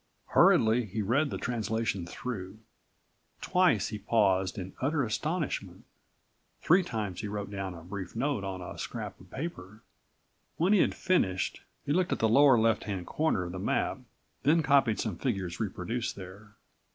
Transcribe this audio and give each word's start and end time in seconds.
Hurriedly 0.29 0.85
he 0.85 1.03
read 1.03 1.29
this 1.29 1.41
translation 1.41 2.07
through. 2.07 2.57
Twice 3.39 3.89
he 3.89 3.99
paused 3.99 4.57
in 4.57 4.73
utter 4.81 5.03
astonishment. 5.03 5.85
Three 6.59 6.81
times 6.81 7.21
he 7.21 7.27
wrote 7.27 7.51
down 7.51 7.75
a 7.75 7.83
brief 7.83 8.15
note 8.15 8.43
on 8.43 8.63
a 8.63 8.79
scrap 8.79 9.19
of 9.21 9.29
paper. 9.29 9.83
When 10.57 10.73
he 10.73 10.79
had 10.79 10.95
finished, 10.95 11.61
he 11.85 11.93
looked 11.93 12.11
at 12.11 12.17
the 12.17 12.27
lower 12.27 12.57
left 12.57 12.85
hand 12.85 13.05
corner 13.05 13.43
of 13.43 13.51
the 13.51 13.59
map, 13.59 13.99
then 14.41 14.63
copied 14.63 14.99
some 14.99 15.17
figures 15.19 15.59
reproduced 15.59 16.15
there. 16.15 16.55